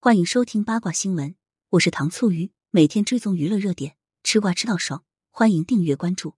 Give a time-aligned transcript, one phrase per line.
[0.00, 1.34] 欢迎收听八卦新闻，
[1.70, 6.36] 我是糖醋鱼，每天追踪娱乐热点，吃瓜吃到爽，欢迎订阅关注。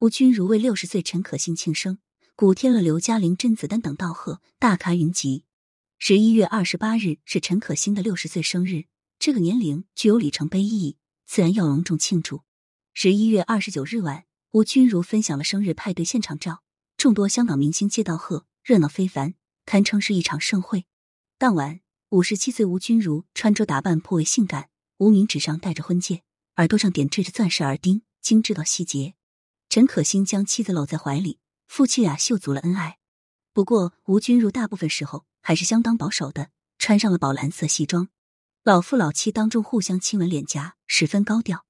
[0.00, 2.00] 吴君如为六十岁陈可辛庆生，
[2.34, 5.44] 古天乐、刘嘉玲、甄子丹等道贺，大咖云集。
[6.00, 8.86] 十一月二十八日是陈可辛的六十岁生日，
[9.20, 10.96] 这个年龄具有里程碑意义，
[11.26, 12.42] 自然要隆重庆祝。
[12.92, 16.64] 十一月二十九日晚，吴君如分享了生日派对现场照，
[16.96, 19.34] 众多香港明星接道贺，热闹非凡，
[19.64, 20.86] 堪称是一场盛会。
[21.38, 21.85] 当晚。
[22.10, 24.68] 五十七岁吴君如穿着打扮颇为性感，
[24.98, 26.22] 无名指上戴着婚戒，
[26.54, 29.14] 耳朵上点缀着钻石耳钉，精致到细节。
[29.68, 32.98] 陈可辛将妻子搂在怀里，夫妻俩秀足了恩爱。
[33.52, 38.08] 不过，吴君如大部分时候还是相当保守的，穿上了宝蓝色西装，
[38.62, 41.64] 老夫老妻当中互相亲吻脸颊，十分高调。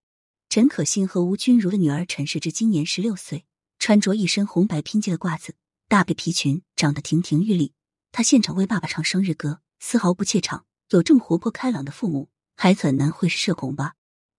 [0.50, 3.46] 陈可辛和吴君如的女儿陈世之今年十六岁，
[3.78, 5.54] 穿着一身红白拼接的褂子，
[5.88, 7.72] 大背皮裙，长得亭亭玉立。
[8.12, 9.62] 她现场为爸爸唱生日歌。
[9.78, 13.94] 丝毫不怯场，有这么活泼开朗的父母，还很难会是社恐吧？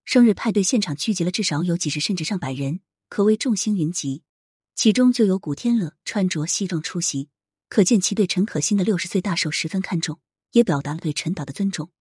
[0.05, 4.23] 生日派对现场聚集了至少有几十甚至上百人，可谓众星云集。
[4.73, 7.29] 其中就有古天乐穿着西装出席，
[7.67, 10.19] 可见其对陈可辛的六十岁大寿十分看重，
[10.51, 11.91] 也表达了对陈导的尊重。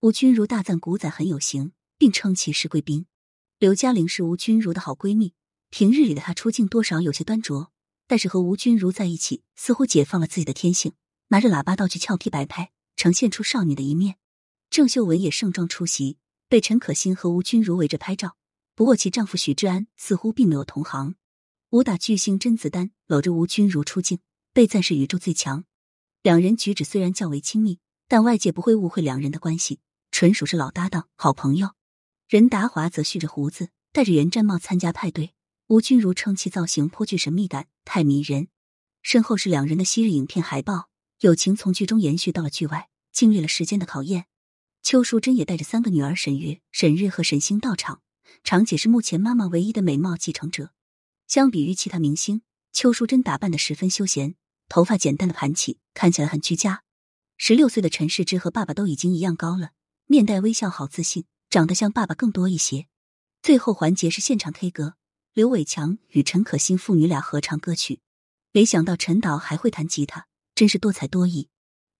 [0.00, 3.06] 吴君如大赞古仔很有型，并称其是贵宾。
[3.60, 5.34] 刘嘉玲是吴君如的好闺蜜，
[5.70, 7.70] 平日里的她出镜多少有些端着，
[8.08, 10.94] 但是和吴君如在一起，似乎解放了自己的天性，
[11.28, 12.71] 拿着喇叭道具俏皮摆拍。
[13.02, 14.14] 呈现出少女的一面，
[14.70, 18.36] 郑秀文也盛装出席，被陈可辛和吴君如围着拍照。
[18.76, 21.16] 不过其丈夫许志安似乎并没有同行。
[21.70, 24.20] 武打巨星甄子丹搂着吴君如出镜，
[24.52, 25.64] 被赞是宇宙最强。
[26.22, 29.80] 两人举止虽然较为亲密，但外界不会误会两人的关系，
[30.12, 31.70] 纯属是老搭档、好朋友。
[32.28, 35.34] 任达华则蓄着胡子，戴着圆毡帽参加派对。
[35.66, 38.46] 吴君如称其造型颇具神秘感，太迷人。
[39.02, 42.90] 身后是两人的昔日影片海报，友情从剧中延续到了剧外。
[43.12, 44.26] 经历了时间的考验，
[44.82, 48.02] 邱淑贞也带着三个女儿沈月、沈日和沈星到场。
[48.42, 50.72] 常姐是目前妈妈唯一的美貌继承者。
[51.28, 52.42] 相比于其他明星，
[52.72, 54.34] 邱淑贞打扮的十分休闲，
[54.68, 56.82] 头发简单的盘起，看起来很居家。
[57.36, 59.70] 十六岁的陈世之和爸爸都已经一样高了，
[60.06, 62.86] 面带微笑，好自信，长得像爸爸更多一些。
[63.42, 64.94] 最后环节是现场 K 歌，
[65.34, 68.00] 刘伟强与陈可辛父女俩合唱歌曲。
[68.52, 71.48] 没想到陈导还会弹吉他，真是多才多艺。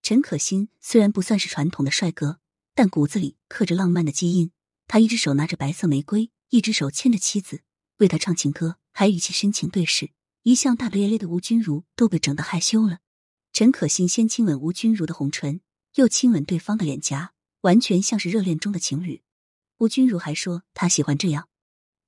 [0.03, 2.41] 陈可辛虽然不算是传统的帅哥，
[2.75, 4.51] 但骨子里刻着浪漫的基因。
[4.89, 7.63] 他一只手拿着白色玫瑰，一只手牵着妻子，
[7.99, 10.11] 为他唱情歌，还与其深情对视。
[10.43, 12.99] 一向大大咧咧的吴君如都被整得害羞了。
[13.53, 15.61] 陈可辛先亲吻吴君如的红唇，
[15.95, 19.23] 又亲吻对方的脸颊，完全像是热恋中的情侣。
[19.79, 21.49] 吴君如还说他喜欢这样。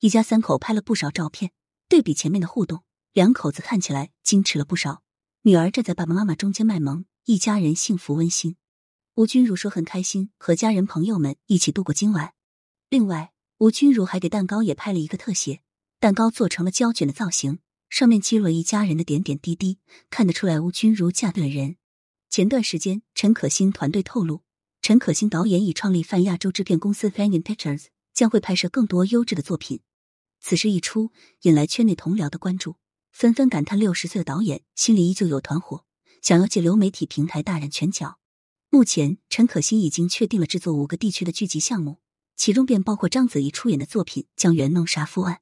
[0.00, 1.52] 一家三口拍了不少照片，
[1.88, 2.82] 对比前面的互动，
[3.12, 5.04] 两口子看起来矜持了不少。
[5.42, 7.04] 女儿站在爸爸妈妈中间卖萌。
[7.26, 8.56] 一家人幸福温馨，
[9.14, 12.34] 吴君如说很开心和家人朋友们一起度过今晚。
[12.90, 15.62] 另外，吴君如还给蛋糕也拍了一个特写，
[15.98, 19.78] 蛋糕做成了胶卷的造型，上面记录了一家人的点点滴滴，
[20.10, 21.76] 看得出来吴君如嫁对了人。
[22.28, 24.42] 前段时间，陈可辛团队透露，
[24.82, 29.80] 陈可辛导演已创立泛亚洲制片公司 Fangin Pictures，将会拍摄更多优质的作品。
[30.40, 31.10] 此事一出，
[31.44, 32.76] 引来圈内同僚的关注，
[33.12, 35.86] 纷纷感叹六十岁的导演心里依旧有团火。
[36.24, 38.18] 想要借流媒体平台大展拳脚，
[38.70, 42.00] 目前陈可辛已经确定了制作五个地区的剧集项目，
[42.34, 45.34] 其中便包括章子怡出演的作品《将元弄杀夫案》。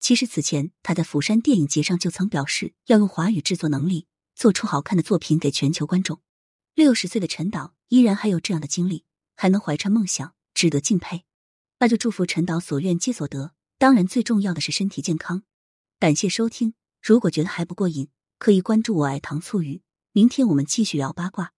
[0.00, 6.20] 其实此前他在釜山电影节上就曾表示，要用华语制作能力做出好看的作品给全球观众。
[6.74, 11.24] 六十岁的陈导依然还有这样的精力，还能怀揣梦想，值得敬佩。
[11.78, 15.44] 那就祝福陈导所愿皆所得，当然最重要的是身体健康。
[15.98, 19.80] 感谢收听，如果觉得还不过瘾，可以关注我爱糖醋鱼。
[20.12, 21.57] 明天我们继续聊八卦。